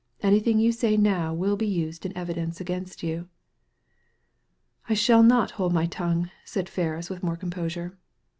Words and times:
Anything 0.23 0.57
you 0.57 0.71
say 0.71 0.97
now 0.97 1.31
will 1.31 1.55
be 1.55 1.67
used 1.67 2.07
in 2.07 2.17
evidence 2.17 2.59
against 2.59 3.03
you." 3.03 3.29
"I 4.89 4.95
shall 4.95 5.21
not 5.21 5.51
hold 5.61 5.73
my 5.73 5.85
tongue," 5.85 6.31
said 6.43 6.67
Ferris, 6.67 7.11
with 7.11 7.21
more 7.21 7.37
composure. 7.37 7.95